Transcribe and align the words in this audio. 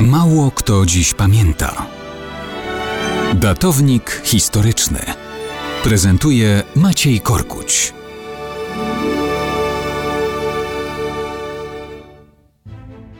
Mało 0.00 0.50
kto 0.50 0.86
dziś 0.86 1.14
pamięta. 1.14 1.86
Datownik 3.34 4.20
historyczny 4.24 4.98
prezentuje 5.82 6.62
Maciej 6.76 7.20
Korkuć. 7.20 7.94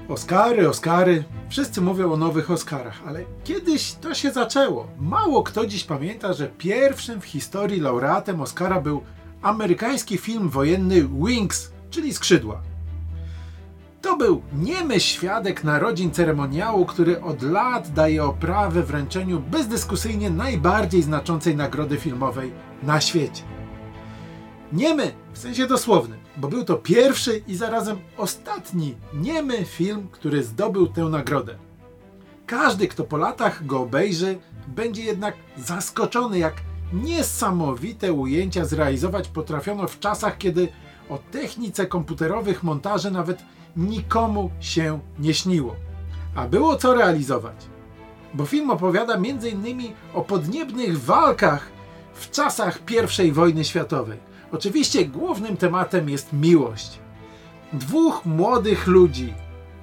Oskary, 0.08 0.68
Oskary. 0.68 1.24
Wszyscy 1.48 1.80
mówią 1.80 2.12
o 2.12 2.16
nowych 2.16 2.50
Oscarach, 2.50 3.00
ale 3.06 3.20
kiedyś 3.44 3.92
to 3.92 4.14
się 4.14 4.32
zaczęło. 4.32 4.88
Mało 4.98 5.42
kto 5.42 5.66
dziś 5.66 5.84
pamięta, 5.84 6.32
że 6.32 6.48
pierwszym 6.48 7.20
w 7.20 7.24
historii 7.24 7.80
laureatem 7.80 8.40
Oscara 8.40 8.80
był 8.80 9.02
amerykański 9.42 10.18
film 10.18 10.48
wojenny 10.48 11.08
Wings, 11.08 11.72
czyli 11.90 12.14
Skrzydła. 12.14 12.62
To 14.16 14.20
był 14.24 14.42
niemy 14.52 15.00
świadek 15.00 15.64
narodzin 15.64 16.10
ceremoniału, 16.10 16.86
który 16.86 17.22
od 17.22 17.42
lat 17.42 17.92
daje 17.92 18.24
oprawę 18.24 18.82
wręczeniu 18.82 19.40
bezdyskusyjnie 19.40 20.30
najbardziej 20.30 21.02
znaczącej 21.02 21.56
nagrody 21.56 21.98
filmowej 21.98 22.52
na 22.82 23.00
świecie. 23.00 23.42
Niemy 24.72 25.12
w 25.32 25.38
sensie 25.38 25.66
dosłownym, 25.66 26.18
bo 26.36 26.48
był 26.48 26.64
to 26.64 26.76
pierwszy 26.76 27.42
i 27.48 27.56
zarazem 27.56 27.98
ostatni 28.16 28.94
niemy 29.14 29.64
film, 29.64 30.08
który 30.12 30.42
zdobył 30.42 30.86
tę 30.86 31.02
nagrodę. 31.02 31.58
Każdy, 32.46 32.88
kto 32.88 33.04
po 33.04 33.16
latach 33.16 33.66
go 33.66 33.80
obejrzy, 33.80 34.38
będzie 34.68 35.04
jednak 35.04 35.34
zaskoczony, 35.58 36.38
jak 36.38 36.54
niesamowite 36.92 38.12
ujęcia 38.12 38.64
zrealizować 38.64 39.28
potrafiono 39.28 39.88
w 39.88 39.98
czasach, 39.98 40.38
kiedy 40.38 40.68
o 41.10 41.18
technice 41.18 41.86
komputerowych 41.86 42.62
montaży 42.62 43.10
nawet 43.10 43.42
nikomu 43.76 44.50
się 44.60 45.00
nie 45.18 45.34
śniło. 45.34 45.76
A 46.34 46.48
było 46.48 46.76
co 46.76 46.94
realizować. 46.94 47.56
Bo 48.34 48.46
film 48.46 48.70
opowiada 48.70 49.14
m.in. 49.14 49.92
o 50.14 50.22
podniebnych 50.22 51.04
walkach 51.04 51.68
w 52.14 52.30
czasach 52.30 52.78
I 53.24 53.32
wojny 53.32 53.64
światowej. 53.64 54.18
Oczywiście 54.52 55.04
głównym 55.04 55.56
tematem 55.56 56.08
jest 56.08 56.32
miłość. 56.32 56.98
Dwóch 57.72 58.24
młodych 58.24 58.86
ludzi, 58.86 59.34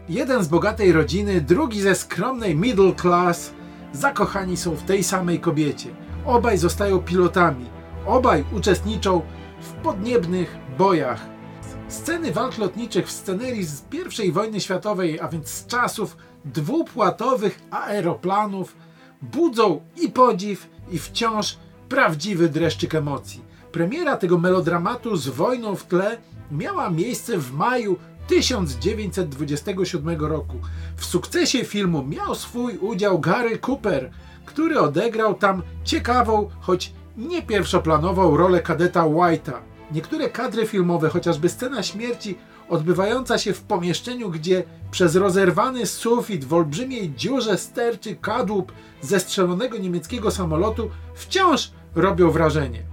jeden 0.10 0.44
z 0.44 0.48
bogatej 0.48 0.92
rodziny, 0.92 1.42
drugi 1.42 1.82
ze 1.82 1.96
skromnej 1.96 2.56
middle 2.56 2.96
class, 2.96 3.54
zakochani 3.94 4.58
są 4.58 4.76
w 4.76 4.84
tej 4.84 5.04
samej 5.04 5.40
kobiecie. 5.40 5.90
Obaj 6.26 6.58
zostają 6.58 7.00
pilotami, 7.00 7.66
obaj 8.06 8.44
uczestniczą 8.52 9.22
w 9.62 9.72
podniebnych 9.72 10.56
bojach 10.78 11.34
Sceny 11.88 12.32
walk 12.32 12.58
lotniczych 12.58 13.08
w 13.08 13.12
scenerii 13.12 13.64
z 13.64 13.84
I 14.24 14.32
wojny 14.32 14.62
światowej, 14.62 15.20
a 15.20 15.28
więc 15.28 15.50
z 15.50 15.68
czasów 15.68 16.18
dwupłatowych 16.46 17.60
aeroplanów, 17.72 18.76
budzą 19.22 19.82
i 20.02 20.10
podziw, 20.10 20.70
i 20.92 21.00
wciąż 21.00 21.58
prawdziwy 21.90 22.50
dreszczyk 22.50 22.96
emocji. 22.96 23.42
Premiera 23.72 24.18
tego 24.18 24.38
melodramatu 24.38 25.18
z 25.18 25.28
wojną 25.28 25.76
w 25.76 25.84
tle 25.84 26.18
miała 26.52 26.90
miejsce 26.90 27.38
w 27.38 27.54
maju 27.54 27.98
1927 28.28 30.26
roku. 30.26 30.58
W 30.96 31.06
sukcesie 31.06 31.64
filmu 31.66 32.04
miał 32.04 32.36
swój 32.36 32.78
udział 32.78 33.20
Gary 33.20 33.60
Cooper, 33.68 34.12
który 34.46 34.80
odegrał 34.80 35.34
tam 35.34 35.64
ciekawą, 35.84 36.50
choć 36.60 36.94
nie 37.18 37.42
pierwszoplanową 37.42 38.38
rolę 38.38 38.62
kadeta 38.62 39.04
White'a. 39.04 39.73
Niektóre 39.94 40.30
kadry 40.30 40.68
filmowe, 40.68 41.10
chociażby 41.10 41.50
scena 41.50 41.84
śmierci 41.84 42.38
odbywająca 42.70 43.38
się 43.38 43.54
w 43.54 43.62
pomieszczeniu, 43.62 44.30
gdzie 44.30 44.64
przez 44.92 45.16
rozerwany 45.16 45.86
sufit 45.86 46.46
w 46.46 46.54
olbrzymiej 46.54 47.14
dziurze 47.16 47.58
sterczy 47.58 48.16
kadłub 48.16 48.72
zestrzelonego 49.02 49.78
niemieckiego 49.78 50.32
samolotu, 50.32 50.90
wciąż 51.16 51.72
robią 51.96 52.32
wrażenie. 52.32 52.84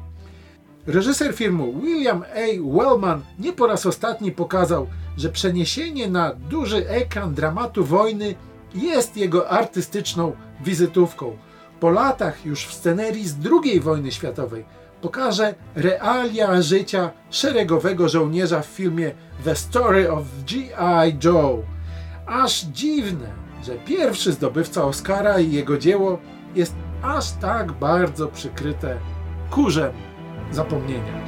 Reżyser 0.86 1.34
filmu 1.34 1.80
William 1.80 2.22
A. 2.22 2.76
Wellman 2.78 3.22
nie 3.38 3.52
po 3.52 3.66
raz 3.66 3.86
ostatni 3.86 4.32
pokazał, 4.32 4.86
że 5.16 5.28
przeniesienie 5.28 6.08
na 6.08 6.34
duży 6.34 6.88
ekran 6.88 7.34
dramatu 7.34 7.84
wojny 7.84 8.34
jest 8.74 9.16
jego 9.16 9.50
artystyczną 9.50 10.32
wizytówką. 10.64 11.36
Po 11.80 11.90
latach 11.90 12.46
już 12.46 12.66
w 12.66 12.74
scenerii 12.74 13.28
z 13.28 13.36
II 13.64 13.80
wojny 13.80 14.12
światowej 14.12 14.64
pokaże 15.00 15.54
realia 15.74 16.62
życia 16.62 17.10
szeregowego 17.30 18.08
żołnierza 18.08 18.62
w 18.62 18.66
filmie 18.66 19.12
The 19.44 19.56
Story 19.56 20.10
of 20.12 20.24
G.I. 20.46 21.18
Joe. 21.24 21.62
Aż 22.26 22.60
dziwne, 22.60 23.26
że 23.64 23.72
pierwszy 23.72 24.32
zdobywca 24.32 24.84
Oscara 24.84 25.40
i 25.40 25.52
jego 25.52 25.78
dzieło 25.78 26.18
jest 26.54 26.74
aż 27.02 27.32
tak 27.32 27.72
bardzo 27.72 28.28
przykryte 28.28 28.96
kurzem 29.50 29.92
zapomnienia. 30.50 31.20